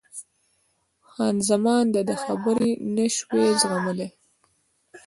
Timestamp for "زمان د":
1.49-1.97